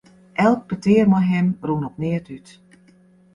Elk 0.45 0.61
petear 0.69 1.07
mei 1.11 1.25
him 1.31 1.47
rûn 1.67 1.87
op 1.89 1.95
neat 2.01 2.27
út. 2.35 2.47